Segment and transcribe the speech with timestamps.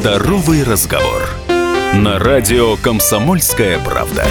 [0.00, 1.28] Здоровый разговор.
[1.92, 4.24] На радио «Комсомольская правда».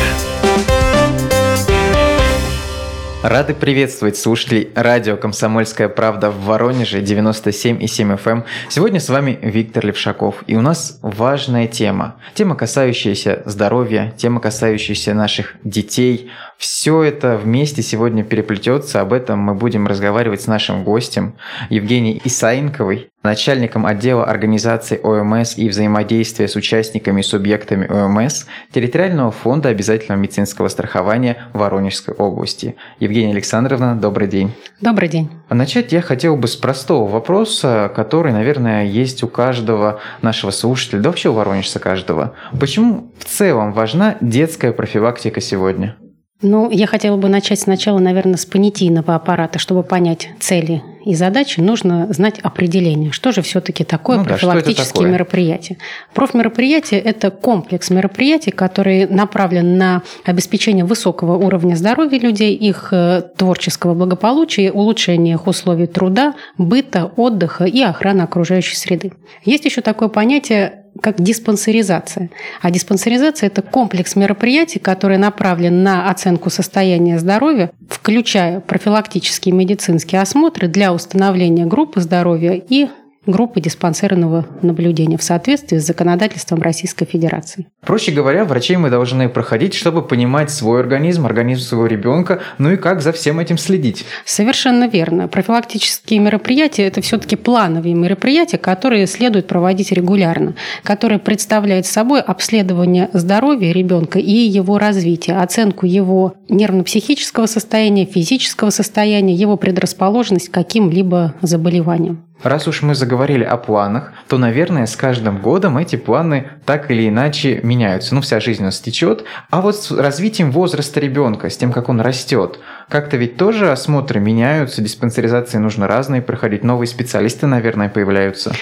[3.22, 8.32] Рады приветствовать слушателей радио «Комсомольская правда» в Воронеже 97,7 FM.
[8.32, 8.46] Эм.
[8.70, 10.44] Сегодня с вами Виктор Левшаков.
[10.48, 12.16] И у нас важная тема.
[12.34, 16.32] Тема, касающаяся здоровья, тема, касающаяся наших детей.
[16.58, 19.02] Все это вместе сегодня переплетется.
[19.02, 21.36] Об этом мы будем разговаривать с нашим гостем
[21.70, 29.70] Евгенией Исаенковой, начальником отдела организации ОМС и взаимодействия с участниками и субъектами ОМС территориального фонда
[29.70, 32.76] обязательного медицинского страхования Воронежской области.
[33.00, 34.52] Евгения Александровна, добрый день.
[34.82, 35.30] Добрый день.
[35.50, 41.10] Начать я хотел бы с простого вопроса, который, наверное, есть у каждого нашего слушателя, да
[41.10, 42.36] вообще у воронежца каждого.
[42.60, 45.98] Почему в целом важна детская профилактика сегодня?
[46.42, 49.60] Ну, я хотела бы начать сначала, наверное, с понятийного аппарата.
[49.60, 53.12] Чтобы понять цели и задачи, нужно знать определение.
[53.12, 55.12] Что же все-таки такое ну, профилактические да, такое?
[55.12, 55.78] мероприятия?
[56.14, 63.94] Профмероприятие– это комплекс мероприятий, который направлен на обеспечение высокого уровня здоровья людей, их э, творческого
[63.94, 69.14] благополучия, улучшение их условий труда, быта, отдыха и охраны окружающей среды.
[69.44, 72.30] Есть еще такое понятие как диспансеризация.
[72.62, 80.68] А диспансеризация– это комплекс мероприятий, который направлен на оценку состояния здоровья, включая профилактические медицинские осмотры
[80.68, 82.88] для установления группы здоровья и
[83.30, 87.68] группы диспансерного наблюдения в соответствии с законодательством Российской Федерации.
[87.86, 92.78] Проще говоря, врачей мы должны проходить, чтобы понимать свой организм, организм своего ребенка, ну и
[92.78, 94.06] как за всем этим следить.
[94.26, 95.28] Совершенно верно.
[95.28, 103.72] Профилактические мероприятия– это все-таки плановые мероприятия, которые следует проводить регулярно, которые представляют собой обследование здоровья
[103.72, 112.24] ребенка и его развития, оценку его нервно-психического состояния, физического состояния, его предрасположенность к каким-либо заболеваниям.
[112.44, 117.10] Раз уж мы заговорили о планах, то, наверное, с каждым годом эти планы так или
[117.10, 118.16] иначе меняются.
[118.16, 119.26] Ну, вся жизнь у нас течет.
[119.50, 124.20] А вот с развитием возраста ребенка, с тем, как он растет, как-то ведь тоже осмотры
[124.20, 128.54] меняются, диспансеризации нужно разные проходить, новые специалисты, наверное, появляются.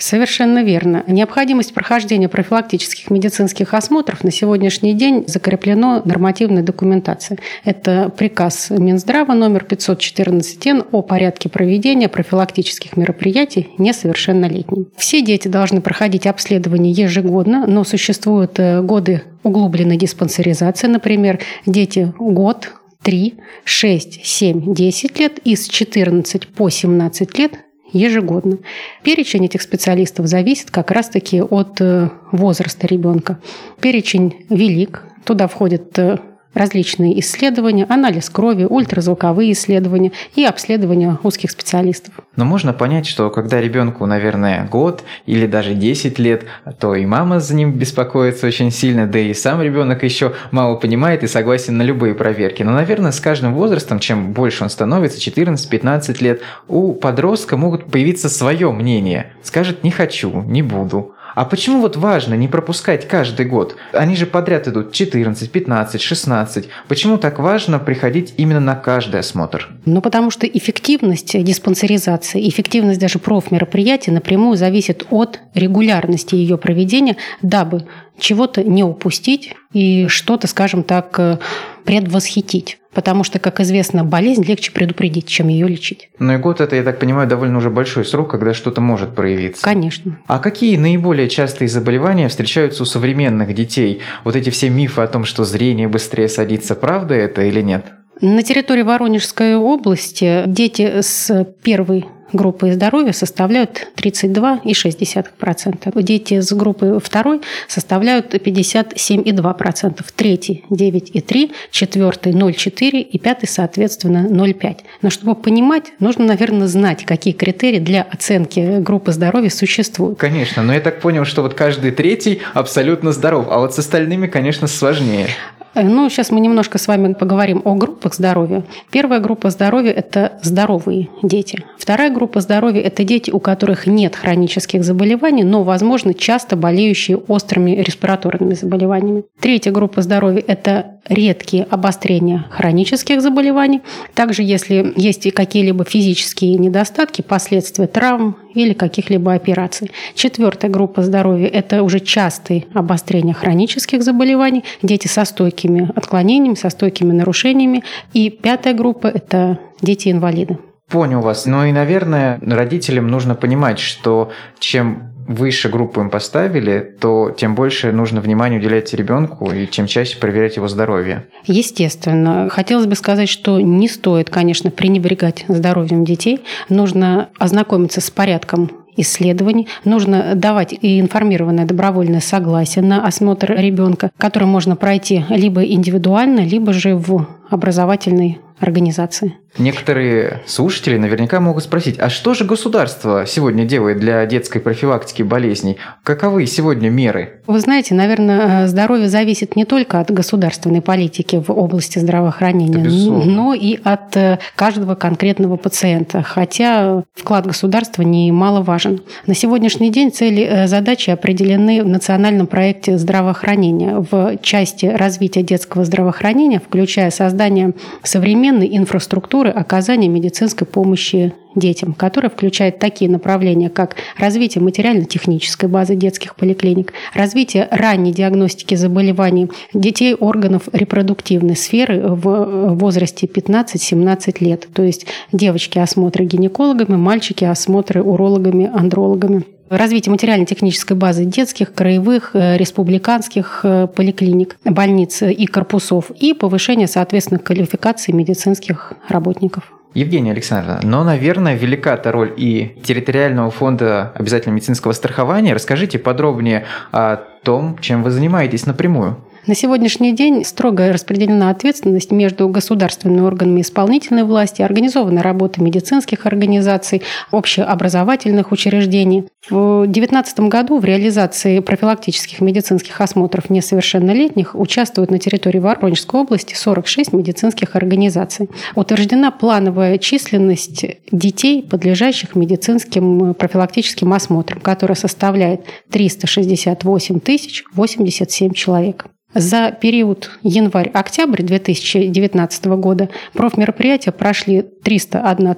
[0.00, 1.04] Совершенно верно.
[1.06, 7.38] Необходимость прохождения профилактических медицинских осмотров на сегодняшний день закреплено нормативной документацией.
[7.64, 14.86] Это приказ Минздрава номер 514Н о порядке проведения профилактических мероприятий несовершеннолетним.
[14.96, 20.86] Все дети должны проходить обследование ежегодно, но существуют э, годы углубленной диспансеризации.
[20.86, 22.72] Например, дети год,
[23.02, 23.34] 3,
[23.64, 27.52] 6, 7, 10 лет и с 14 по 17 лет
[27.92, 28.58] ежегодно.
[29.02, 33.38] Перечень этих специалистов зависит как раз-таки от э, возраста ребенка.
[33.80, 35.02] Перечень велик.
[35.24, 36.18] Туда входят э,
[36.54, 42.14] различные исследования, анализ крови, ультразвуковые исследования и обследование узких специалистов.
[42.36, 46.44] Но можно понять, что когда ребенку, наверное, год или даже 10 лет,
[46.78, 51.22] то и мама за ним беспокоится очень сильно, да и сам ребенок еще мало понимает
[51.22, 52.62] и согласен на любые проверки.
[52.62, 58.28] Но, наверное, с каждым возрастом, чем больше он становится, 14-15 лет, у подростка могут появиться
[58.28, 59.32] свое мнение.
[59.42, 61.14] Скажет «не хочу», «не буду».
[61.34, 63.76] А почему вот важно не пропускать каждый год?
[63.92, 66.68] Они же подряд идут 14, 15, 16.
[66.88, 69.68] Почему так важно приходить именно на каждый осмотр?
[69.84, 77.86] Ну, потому что эффективность диспансеризации, эффективность даже профмероприятия напрямую зависит от регулярности ее проведения, дабы
[78.20, 81.40] чего-то не упустить и что-то, скажем так,
[81.84, 82.78] предвосхитить.
[82.92, 86.10] Потому что, как известно, болезнь легче предупредить, чем ее лечить.
[86.18, 89.62] Ну и год это, я так понимаю, довольно уже большой срок, когда что-то может проявиться.
[89.62, 90.18] Конечно.
[90.26, 94.00] А какие наиболее частые заболевания встречаются у современных детей?
[94.24, 97.86] Вот эти все мифы о том, что зрение быстрее садится, правда это или нет?
[98.20, 106.02] На территории Воронежской области дети с первой группы здоровья составляют 32,6%.
[106.02, 110.04] Дети с группы второй составляют 57,2%.
[110.14, 114.78] Третий– 9,3%, четвертый– 0,4% и пятый, соответственно, 0,5%.
[115.02, 120.18] Но чтобы понимать, нужно, наверное, знать, какие критерии для оценки группы здоровья существуют.
[120.18, 124.26] Конечно, но я так понял, что вот каждый третий абсолютно здоров, а вот с остальными,
[124.26, 125.28] конечно, сложнее.
[125.74, 128.64] Э, ну, сейчас мы немножко с вами поговорим о группах здоровья.
[128.90, 131.64] Первая группа здоровья– это здоровые дети.
[131.78, 137.72] Вторая группа здоровья– это дети, у которых нет хронических заболеваний, но, возможно, часто болеющие острыми
[137.82, 139.24] респираторными заболеваниями.
[139.40, 143.80] Третья группа здоровья– это редкие обострения хронических заболеваний.
[144.14, 149.90] Также, если есть какие-либо физические недостатки, последствия травм или каких-либо операций.
[150.14, 157.12] Четвертая группа здоровья– это уже частые обострения хронических заболеваний, дети со стойкими отклонениями, со стойкими
[157.12, 157.82] нарушениями.
[158.12, 160.58] И пятая группа– это дети-инвалиды.
[160.88, 161.46] Понял вас.
[161.46, 167.92] Ну и, наверное, родителям нужно понимать, что чем выше группу им поставили, то тем больше
[167.92, 171.26] нужно внимания уделять ребенку и чем чаще проверять его здоровье.
[171.44, 172.48] Естественно.
[172.50, 176.40] Хотелось бы сказать, что не стоит, конечно, пренебрегать здоровьем детей.
[176.68, 179.68] Нужно ознакомиться с порядком исследований.
[179.84, 186.72] Нужно давать и информированное добровольное согласие на осмотр ребенка, который можно пройти либо индивидуально, либо
[186.72, 189.34] же в образовательной организации.
[189.58, 195.76] Некоторые слушатели наверняка могут спросить, а что же государство сегодня делает для детской профилактики болезней?
[196.04, 197.40] Каковы сегодня меры?
[197.46, 203.78] Вы знаете, наверное, здоровье зависит не только от государственной политики в области здравоохранения, но и
[203.82, 206.22] от э, каждого конкретного пациента.
[206.22, 209.02] Хотя вклад государства немаловажен.
[209.26, 215.84] На сегодняшний день цели э, задачи определены в национальном проекте здравоохранения в части развития детского
[215.84, 217.74] здравоохранения, включая создание
[218.04, 225.94] современной инфраструктуры структуры оказания медицинской помощи детям, которая включает такие направления, как развитие материально-технической базы
[225.94, 234.82] детских поликлиник, развитие ранней диагностики заболеваний детей органов репродуктивной сферы в возрасте 15-17 лет, то
[234.82, 243.60] есть девочки осмотры гинекологами, мальчики осмотры урологами, андрологами развитие материально-технической базы детских, краевых, э, республиканских
[243.62, 249.72] э, поликлиник, больниц и корпусов и повышение, соответственно, квалификации медицинских работников.
[249.94, 255.52] Евгения Александровна, но, наверное, велика-то роль и территориального фонда обязательного медицинского страхования.
[255.52, 259.16] Расскажите подробнее о том, чем вы занимаетесь напрямую.
[259.46, 267.00] На сегодняшний день строго распределена ответственность между государственными органами исполнительной власти, организованной работой медицинских организаций,
[267.30, 269.24] общеобразовательных учреждений.
[269.48, 277.14] В 2019 году в реализации профилактических медицинских осмотров несовершеннолетних участвуют на территории Воронежской области 46
[277.14, 278.50] медицинских организаций.
[278.74, 289.06] Утверждена плановая численность детей, подлежащих медицинским профилактическим осмотрам, которая составляет 368 тысяч 87 человек.
[289.34, 295.54] За период январь-октябрь 2019 года профмероприятия прошли 301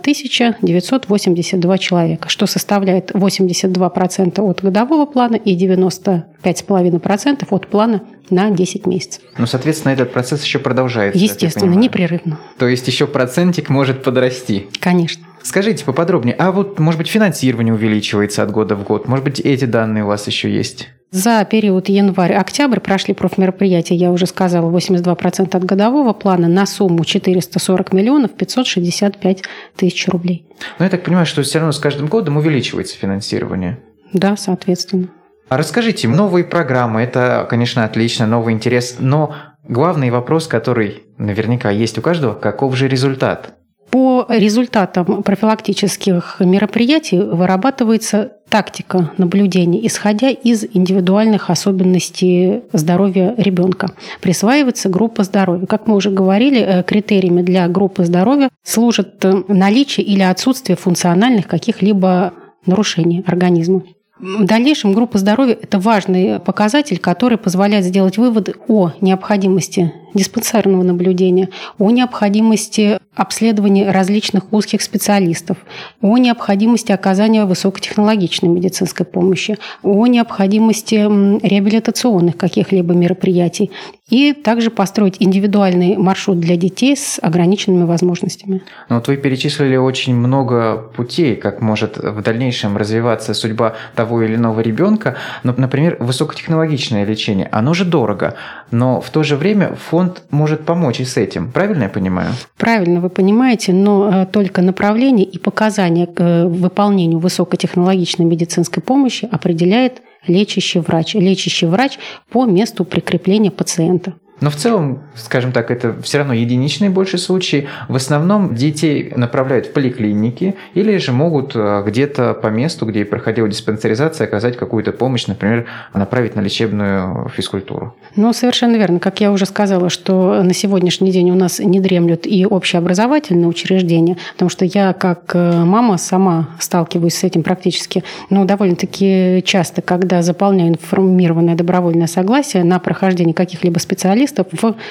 [0.60, 9.22] 982 человека, что составляет 82% от годового плана и 95,5% от плана на 10 месяцев.
[9.38, 11.19] Ну, соответственно, этот процесс еще продолжается.
[11.19, 12.38] Естественно, непрерывно.
[12.58, 14.66] То есть еще процентик может подрасти.
[14.80, 15.24] Конечно.
[15.42, 19.08] Скажите поподробнее, а вот, может быть, финансирование увеличивается от года в год?
[19.08, 20.90] Может быть, эти данные у вас еще есть?
[21.12, 27.92] За период январь-октябрь прошли профмероприятия, я уже сказала, 82% от годового плана на сумму 440
[27.92, 29.42] миллионов 565
[29.76, 30.46] тысяч рублей.
[30.78, 33.78] Но я так понимаю, что все равно с каждым годом увеличивается финансирование.
[34.14, 35.08] Да, соответственно.
[35.50, 39.34] А расскажите, новые программы, это, конечно, отлично, новый интерес, но
[39.68, 43.52] главный вопрос, который наверняка есть у каждого, каков же результат?
[43.90, 53.93] По результатам профилактических мероприятий вырабатывается тактика наблюдения, исходя из индивидуальных особенностей здоровья ребенка.
[54.20, 55.64] Присваивается группа здоровья.
[55.64, 61.49] Как мы уже говорили, э, критериями для группы здоровья служат э, наличие или отсутствие функциональных
[61.49, 62.34] каких-либо
[62.66, 63.84] нарушений организма.
[64.20, 71.48] В дальнейшем группа здоровья– это важный показатель, который позволяет сделать выводы о необходимости диспансерного наблюдения,
[71.78, 75.58] о необходимости обследования различных узких специалистов,
[76.00, 83.70] о необходимости оказания высокотехнологичной медицинской помощи, о необходимости реабилитационных каких-либо мероприятий
[84.08, 88.62] и также построить индивидуальный маршрут для детей с ограниченными возможностями.
[88.90, 94.34] Ну вот вы перечислили очень много путей, как может в дальнейшем развиваться судьба того или
[94.34, 95.16] иного ребенка.
[95.44, 98.34] Но, например, высокотехнологичное лечение, оно же дорого,
[98.70, 101.50] но в то же время фонд фонд может помочь и с этим.
[101.52, 102.32] Правильно я понимаю?
[102.56, 109.28] Правильно вы понимаете, но э, только направление и показания к э, выполнению высокотехнологичной медицинской помощи
[109.30, 111.14] определяет лечащий врач.
[111.14, 111.98] Лечащий врач
[112.30, 114.14] по месту прикрепления пациента.
[114.43, 117.69] Но в целом, скажем так, это все равно единичные больше случаи.
[117.89, 123.49] В основном детей направляют в поликлиники или же могут э, где-то по месту, где проходила
[123.49, 127.94] диспансеризация, оказать какую-то помощь, например, направить на лечебную физкультуру.
[128.17, 128.99] Ну, совершенно верно.
[128.99, 134.17] Как я уже сказала, что на сегодняшний день у нас не дремлют и общеобразовательные учреждения,
[134.32, 140.20] потому что я как э, мама сама сталкиваюсь с этим практически, ну, довольно-таки часто, когда
[140.22, 144.46] заполняю информированное добровольное согласие на прохождение каких-либо специалистов, специалистов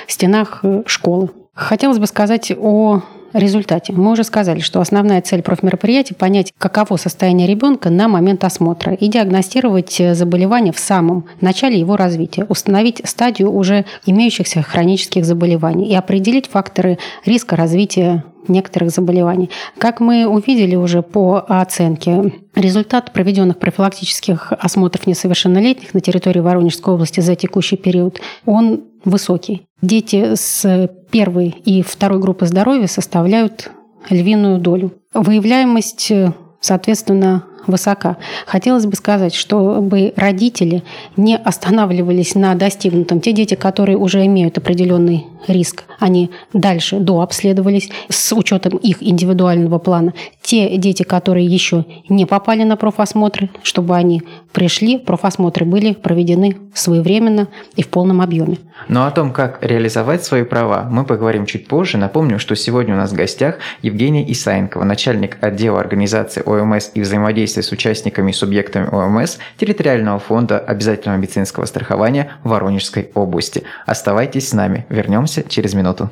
[0.08, 1.30] в стенах э, школы.
[1.54, 3.02] Хотелось бы сказать о
[3.34, 3.94] результате.
[3.94, 9.08] Мы уже сказали, что основная цель профмероприятия– понять, каково состояние ребенка на момент осмотра и
[9.08, 15.96] диагностировать э, заболевание в самом начале его развития, установить стадию уже имеющихся хронических заболеваний и
[15.96, 19.50] определить факторы риска развития некоторых заболеваний.
[19.78, 27.20] Как мы увидели уже по оценке результат проведенных профилактических осмотров несовершеннолетних на территории Воронежской области
[27.20, 29.68] за текущий период, он высокий.
[29.82, 33.72] Дети с первой и второй группы здоровья составляют
[34.10, 34.94] львиную долю.
[35.14, 36.12] Выявляемость,
[36.60, 38.18] соответственно, высока.
[38.46, 40.84] Хотелось бы сказать, чтобы родители
[41.18, 43.22] не останавливались на достигнутом.
[43.22, 50.14] Те дети, которые уже имеют определенный риск, они дальше дообследовались с учетом их индивидуального плана.
[50.42, 57.48] Те дети, которые еще не попали на профосмотры, чтобы они пришли, профосмотры были проведены своевременно
[57.76, 58.58] и в полном объеме.
[58.88, 61.98] Но о том, как реализовать свои права, мы поговорим чуть позже.
[61.98, 67.51] Напомню, что сегодня у нас в гостях Евгения Исаенкова, начальник отдела организации ОМС и взаимодействия
[67.60, 73.64] с участниками и субъектами ОМС территориального фонда обязательного медицинского страхования Воронежской области.
[73.86, 74.86] Оставайтесь с нами.
[74.88, 76.10] Вернемся через минуту.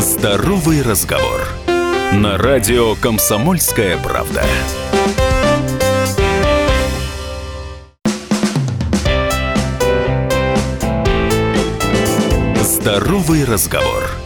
[0.00, 1.46] Здоровый разговор.
[2.12, 4.42] На радио «Комсомольская правда».
[12.62, 14.25] Здоровый разговор.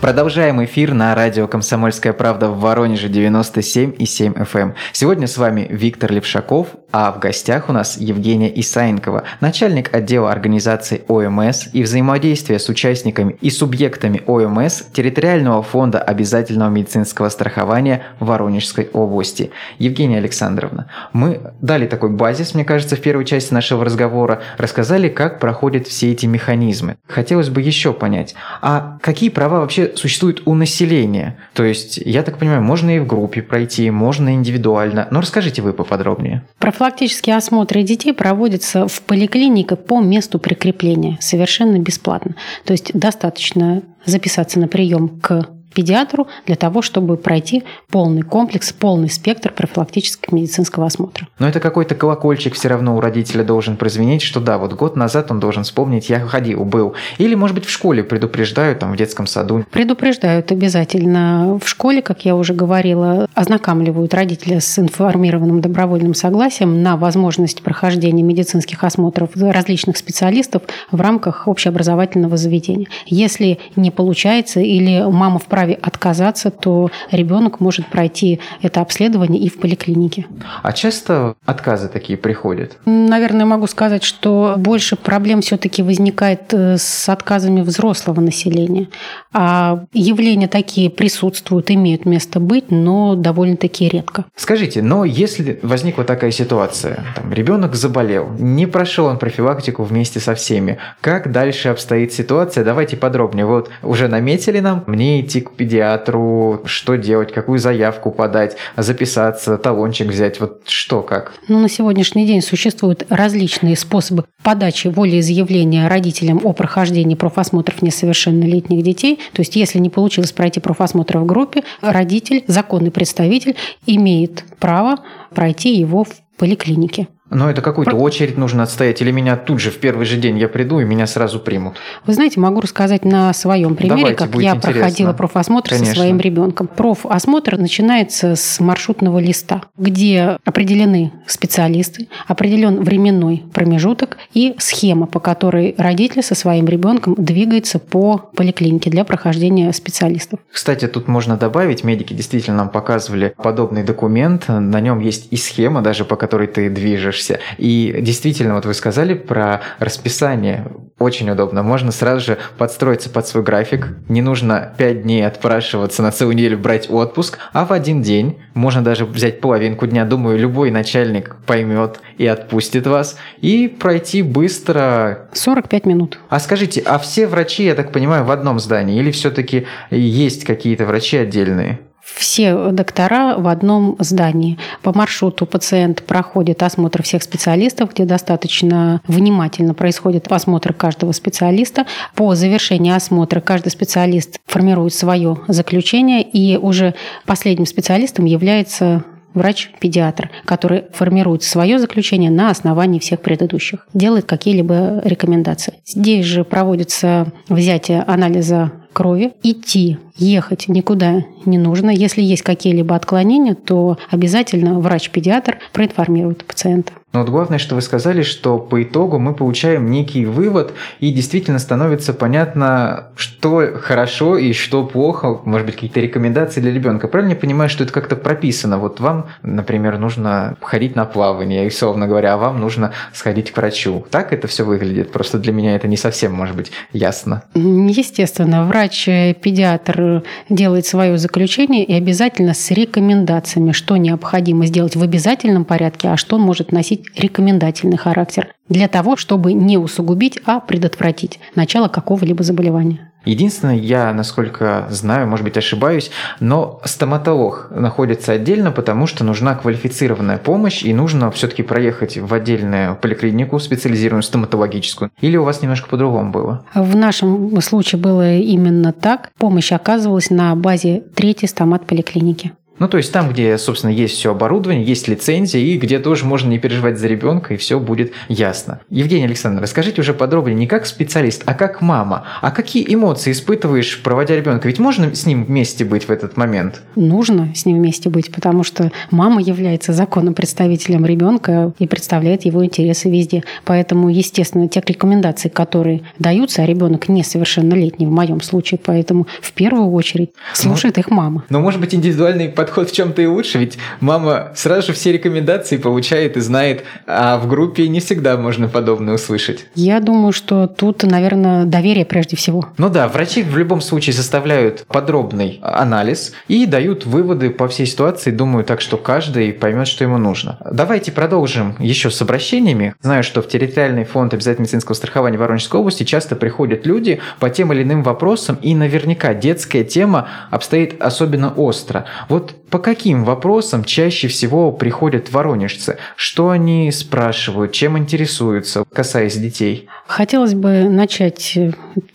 [0.00, 4.60] Продолжаем эфир на радио «Комсомольская правда» в Воронеже 97 и 7 FM.
[4.60, 4.74] Эм.
[4.92, 11.02] Сегодня с вами Виктор Левшаков, а в гостях у нас Евгения Исаенкова, начальник отдела организации
[11.08, 19.50] ОМС и взаимодействия с участниками и субъектами ОМС территориального фонда обязательного медицинского страхования Воронежской области.
[19.78, 25.40] Евгения Александровна, мы дали такой базис, мне кажется, в первой части нашего разговора, рассказали, как
[25.40, 26.98] проходят все эти механизмы.
[27.08, 31.38] Хотелось бы еще понять, а какие права вообще существует у населения.
[31.54, 35.08] То есть, я так понимаю, можно и в группе пройти, можно индивидуально.
[35.10, 36.42] Но расскажите вы поподробнее.
[36.58, 42.34] Профилактические осмотры детей проводятся в поликлинике по месту прикрепления совершенно бесплатно.
[42.64, 49.08] То есть достаточно записаться на прием к педиатру для того, чтобы пройти полный комплекс, полный
[49.08, 51.28] спектр профилактического медицинского осмотра.
[51.38, 55.30] Но это какой-то колокольчик все равно у родителя должен прозвенеть, что да, вот год назад
[55.30, 56.94] он должен вспомнить, я ходил, был.
[57.18, 59.64] Или, может быть, в школе предупреждают, там, в детском саду.
[59.70, 61.60] Предупреждают обязательно.
[61.62, 68.24] В школе, как я уже говорила, ознакомливают родителя с информированным добровольным согласием на возможность прохождения
[68.24, 72.88] медицинских осмотров различных специалистов в рамках общеобразовательного заведения.
[73.06, 79.48] Если не получается или мама вправе вправе отказаться, то ребенок может пройти это обследование и
[79.48, 80.26] в поликлинике.
[80.62, 82.78] А часто отказы такие приходят?
[82.86, 88.88] Наверное, могу сказать, что больше проблем все-таки возникает э, с отказами взрослого населения.
[89.32, 94.24] А явления такие присутствуют, имеют место быть, но довольно-таки редко.
[94.36, 100.34] Скажите, но если возникла такая ситуация, там, ребенок заболел, не прошел он профилактику вместе со
[100.34, 102.64] всеми, как дальше обстоит ситуация?
[102.64, 103.46] Давайте подробнее.
[103.46, 110.08] Вот уже наметили нам, мне идти к педиатру, что делать, какую заявку подать, записаться, талончик
[110.08, 111.34] взять, вот что, как?
[111.48, 119.18] Ну, на сегодняшний день существуют различные способы подачи волеизъявления родителям о прохождении профосмотров несовершеннолетних детей.
[119.32, 125.00] То есть, если не получилось пройти профосмотр в группе, родитель, законный представитель имеет право
[125.34, 127.08] пройти его в поликлинике.
[127.30, 128.00] Но это какую-то Про...
[128.00, 131.06] очередь нужно отстоять, или меня тут же в первый же день я приду и меня
[131.06, 131.76] сразу примут?
[132.06, 134.72] Вы знаете, могу рассказать на своем примере, Давайте, как я интересно.
[134.72, 135.94] проходила профосмотр Конечно.
[135.94, 136.68] со своим ребенком.
[136.68, 145.74] Профосмотр начинается с маршрутного листа, где определены специалисты, определен временной промежуток и схема, по которой
[145.76, 150.40] родитель со своим ребенком двигается по поликлинике для прохождения специалистов.
[150.50, 155.82] Кстати, тут можно добавить, медики действительно нам показывали подобный документ, на нем есть и схема
[155.82, 157.40] даже, по которой ты движешь движешься.
[157.58, 160.66] И действительно, вот вы сказали про расписание.
[160.98, 161.62] Очень удобно.
[161.62, 163.96] Можно сразу же подстроиться под свой график.
[164.08, 168.82] Не нужно 5 дней отпрашиваться на целую неделю брать отпуск, а в один день можно
[168.82, 170.04] даже взять половинку дня.
[170.04, 173.16] Думаю, любой начальник поймет и отпустит вас.
[173.40, 175.28] И пройти быстро.
[175.32, 176.18] 45 минут.
[176.28, 178.98] А скажите, а все врачи, я так понимаю, в одном здании?
[178.98, 181.80] Или все-таки есть какие-то врачи отдельные?
[182.14, 184.58] Все доктора в одном здании.
[184.82, 191.86] По маршруту пациент проходит осмотр всех специалистов, где достаточно внимательно происходит осмотр каждого специалиста.
[192.14, 196.94] По завершении осмотра каждый специалист формирует свое заключение, и уже
[197.26, 205.74] последним специалистом является врач-педиатр, который формирует свое заключение на основании всех предыдущих, делает какие-либо рекомендации.
[205.86, 211.90] Здесь же проводится взятие анализа крови, идти ехать никуда не нужно.
[211.90, 216.92] Если есть какие-либо отклонения, то обязательно врач-педиатр проинформирует пациента.
[217.12, 221.58] Но вот главное, что вы сказали, что по итогу мы получаем некий вывод, и действительно
[221.58, 227.08] становится понятно, что хорошо и что плохо, может быть, какие-то рекомендации для ребенка.
[227.08, 228.76] Правильно я понимаю, что это как-то прописано?
[228.76, 233.56] Вот вам, например, нужно ходить на плавание, и, условно говоря, а вам нужно сходить к
[233.56, 234.04] врачу.
[234.10, 235.10] Так это все выглядит?
[235.10, 237.42] Просто для меня это не совсем, может быть, ясно.
[237.54, 246.08] Естественно, врач-педиатр делает свое заключение и обязательно с рекомендациями, что необходимо сделать в обязательном порядке,
[246.08, 252.42] а что может носить рекомендательный характер для того, чтобы не усугубить, а предотвратить начало какого-либо
[252.42, 253.10] заболевания.
[253.24, 256.10] Единственное, я, насколько знаю, может быть, ошибаюсь,
[256.40, 262.96] но стоматолог находится отдельно, потому что нужна квалифицированная помощь, и нужно все-таки проехать в отдельную
[262.96, 265.10] поликлинику, специализированную стоматологическую.
[265.20, 266.64] Или у вас немножко по-другому было?
[266.74, 269.30] В нашем случае было именно так.
[269.38, 272.52] Помощь оказывалась на базе третьей стомат-поликлиники.
[272.78, 276.48] Ну, то есть там, где, собственно, есть все оборудование, есть лицензия, и где тоже можно
[276.48, 278.80] не переживать за ребенка, и все будет ясно.
[278.88, 282.24] Евгений Александрович, расскажите уже подробнее, не как специалист, а как мама.
[282.40, 284.68] А какие эмоции испытываешь, проводя ребенка?
[284.68, 286.82] Ведь можно с ним вместе быть в этот момент?
[286.94, 292.64] Нужно с ним вместе быть, потому что мама является законным представителем ребенка и представляет его
[292.64, 293.42] интересы везде.
[293.64, 299.90] Поэтому, естественно, те рекомендации, которые даются, а ребенок несовершеннолетний в моем случае, поэтому в первую
[299.92, 301.44] очередь слушает но, их мама.
[301.50, 305.10] Но, может быть, индивидуальный подход подход в чем-то и лучше, ведь мама сразу же все
[305.10, 309.66] рекомендации получает и знает, а в группе не всегда можно подобное услышать.
[309.74, 312.66] Я думаю, что тут, наверное, доверие прежде всего.
[312.76, 318.30] Ну да, врачи в любом случае составляют подробный анализ и дают выводы по всей ситуации,
[318.30, 320.58] думаю, так что каждый поймет, что ему нужно.
[320.70, 322.94] Давайте продолжим еще с обращениями.
[323.00, 327.72] Знаю, что в территориальный фонд обязательного медицинского страхования Воронежской области часто приходят люди по тем
[327.72, 332.04] или иным вопросам, и наверняка детская тема обстоит особенно остро.
[332.28, 335.98] Вот по каким вопросам чаще всего приходят воронежцы?
[336.16, 339.88] Что они спрашивают, чем интересуются, касаясь детей?
[340.06, 341.58] Хотелось бы начать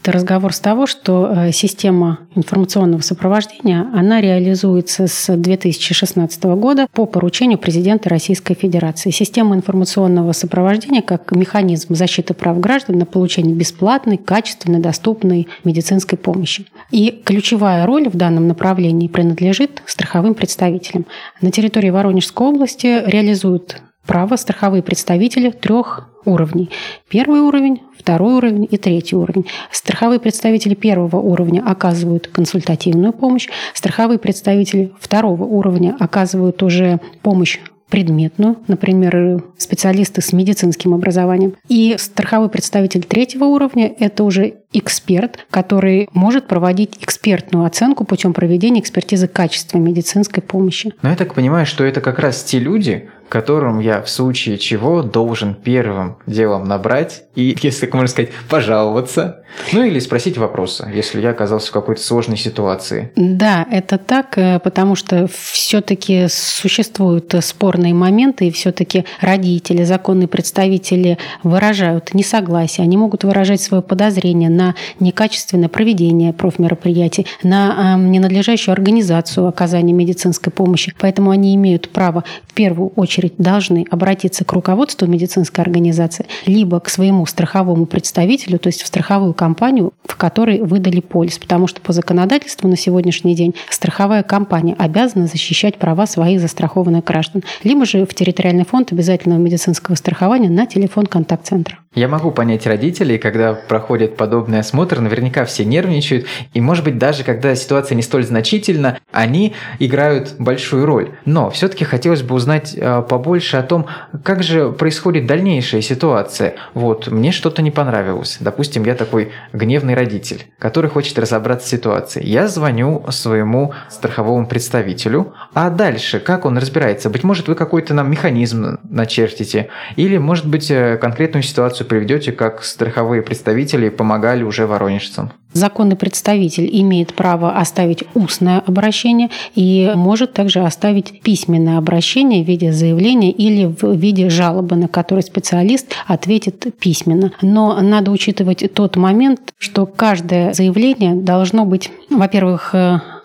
[0.04, 7.06] этот разговор с того, что э, система информационного сопровождения, она реализуется с 2016 года по
[7.06, 9.12] поручению президента Российской Федерации.
[9.12, 16.66] Система информационного сопровождения как механизм защиты прав граждан на получение бесплатной, качественной, доступной медицинской помощи.
[16.92, 21.06] И ключевая роль в данном направлении принадлежит страховым представителям.
[21.42, 26.70] На территории Воронежской области реализуют право страховые представители трех уровней.
[27.10, 29.46] Первый уровень, второй уровень и третий уровень.
[29.72, 37.60] Страховые представители первого уровня оказывают консультативную помощь, страховые представители второго уровня оказывают уже помощь
[37.94, 41.54] предметную, например, специалисты с медицинским образованием.
[41.68, 48.80] И страховой представитель третьего уровня– это уже эксперт, который может проводить экспертную оценку путем проведения
[48.80, 50.92] экспертизы качества медицинской помощи.
[51.04, 55.02] Но я так понимаю, что это как раз те люди, которым я в случае чего
[55.02, 61.20] должен первым делом набрать и, если как можно сказать, пожаловаться, ну или спросить вопросы, если
[61.20, 63.12] я оказался в какой-то сложной ситуации.
[63.16, 71.18] Да, это так, э, потому что все-таки существуют спорные моменты, и все-таки родители, законные представители
[71.42, 79.94] выражают несогласие, они могут выражать свое подозрение на некачественное проведение профмероприятий, на ненадлежащую организацию оказания
[79.94, 80.94] медицинской помощи.
[81.00, 86.80] Поэтому они имеют право в первую очередь очередь должны обратиться к руководству медицинской организации, либо
[86.80, 91.40] к своему страховому представителю, то есть в страховую компанию, в которой выдали полис.
[91.40, 97.44] Потому что по законодательству на сегодняшний день страховая компания обязана защищать права своих застрахованных граждан.
[97.64, 101.78] Либо же в территориальный фонд обязательного медицинского страхования на телефон контакт-центра.
[101.96, 107.24] Я могу понять родителей, когда проходят подобный осмотр, наверняка все нервничают, и может быть даже
[107.24, 111.12] когда ситуация не столь значительна, они играют большую роль.
[111.26, 113.88] Но все-таки хотелось бы узнать э, побольше о том,
[114.24, 116.56] как же происходит дальнейшая ситуация.
[116.74, 118.38] Вот, мне что-то не понравилось.
[118.40, 122.26] Допустим, я такой гневный родитель, который хочет разобраться в ситуации.
[122.26, 127.10] Я звоню своему страховому представителю, а дальше как он разбирается?
[127.10, 132.64] Быть может, вы какой-то нам механизм начертите, или, может быть, э, конкретную ситуацию приведете, как
[132.64, 135.32] страховые представители помогали уже воронежцам?
[135.54, 142.72] Законный представитель имеет право оставить устное обращение и может также оставить письменное обращение в виде
[142.72, 147.32] заявления или в виде жалобы, на который специалист ответит письменно.
[147.42, 152.76] Но надо учитывать тот момент, что каждое заявление должно быть, во-первых,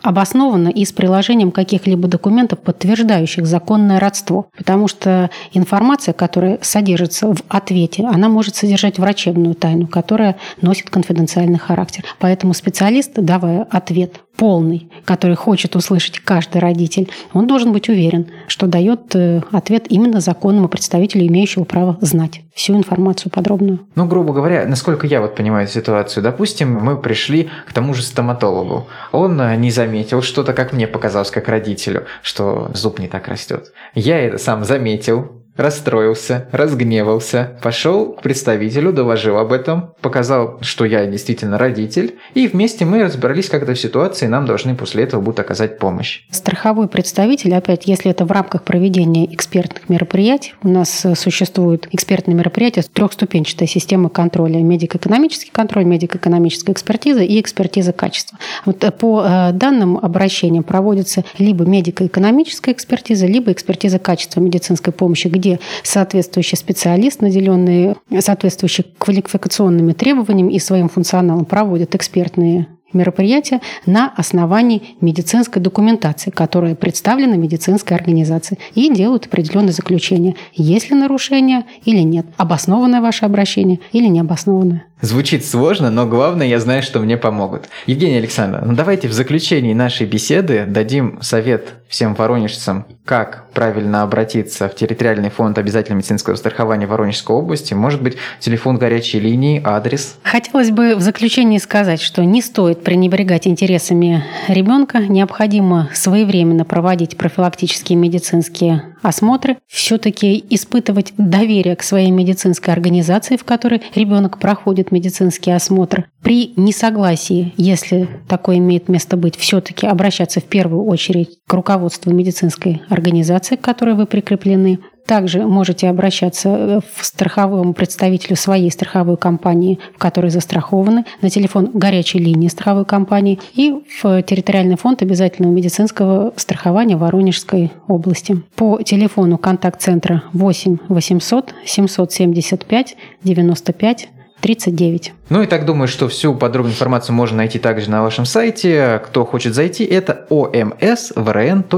[0.08, 4.46] обоснованно и с приложением каких-либо документов, подтверждающих законное родство.
[4.56, 11.58] Потому что информация, которая содержится в ответе, она может содержать врачебную тайну, которая носит конфиденциальный
[11.58, 12.04] характер.
[12.20, 18.66] Поэтому специалист, давая ответ полный, который хочет услышать каждый родитель, он должен быть уверен, что
[18.66, 23.80] дает э, ответ именно законному представителю, имеющему право знать всю информацию подробную.
[23.96, 28.86] Ну, грубо говоря, насколько я вот понимаю ситуацию, допустим, мы пришли к тому же стоматологу.
[29.12, 33.72] Он э, не заметил что-то, как мне показалось, как родителю, что зуб не так растет.
[33.94, 41.04] Я это сам заметил, расстроился, разгневался, пошел к представителю, доложил об этом, показал, что я
[41.06, 45.40] действительно родитель, и вместе мы разбирались как-то в ситуации, и нам должны после этого будут
[45.40, 46.22] оказать помощь.
[46.30, 52.36] Страховой представитель, опять, если это в рамках проведения экспертных мероприятий, у нас э, существует экспертные
[52.36, 58.38] мероприятия, трехступенчатая система контроля, медико-экономический контроль, медико-экономическая экспертиза и экспертиза качества.
[58.64, 65.26] Вот э, по э, данным обращениям проводится либо медико-экономическая экспертиза, либо экспертиза качества медицинской помощи,
[65.26, 74.12] где где соответствующий специалист, наделенный соответствующими квалификационными требованиями и своим функционалом, проводит экспертные мероприятия на
[74.16, 82.00] основании медицинской документации, которая представлена медицинской организацией, и делают определенные заключения, есть ли нарушение или
[82.00, 84.84] нет, обоснованное ваше обращение или необоснованное.
[85.00, 87.68] Звучит сложно, но главное, я знаю, что мне помогут.
[87.86, 94.68] Евгений Александровна, ну давайте в заключении нашей беседы дадим совет всем воронежцам, как правильно обратиться
[94.68, 97.74] в территориальный фонд обязательного медицинского страхования Воронежской области.
[97.74, 100.16] Может быть, телефон горячей линии, адрес?
[100.24, 104.98] Хотелось бы в заключении сказать, что не стоит пренебрегать интересами ребенка.
[104.98, 113.82] Необходимо своевременно проводить профилактические медицинские осмотры, все-таки испытывать доверие к своей медицинской организации, в которой
[113.94, 116.08] ребенок проходит медицинский осмотр.
[116.22, 122.82] При несогласии, если такое имеет место быть, все-таки обращаться в первую очередь к руководству медицинской
[122.88, 129.80] организации, к которой вы прикреплены, также можете обращаться э, в страховому представителю своей страховой компании,
[129.96, 136.34] в которой застрахованы, на телефон горячей линии страховой компании и в территориальный фонд обязательного медицинского
[136.36, 138.42] страхования Воронежской области.
[138.54, 144.08] По телефону контакт-центра 8 800 775 95
[144.40, 145.12] 39.
[145.30, 149.02] Ну и так думаю, что всю подробную информацию можно найти также на вашем сайте.
[149.04, 151.72] Кто хочет зайти, это omsvrn.ru.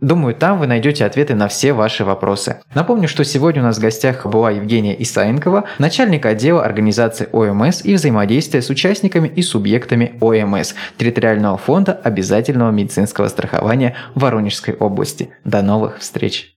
[0.00, 2.60] Думаю, там вы найдете ответы на все ваши вопросы.
[2.74, 7.94] Напомню, что сегодня у нас в гостях была Евгения Исаенкова, начальник отдела организации ОМС и
[7.94, 15.30] взаимодействия с участниками и субъектами ОМС Территориального фонда обязательного медицинского страхования Воронежской области.
[15.44, 16.56] До новых встреч!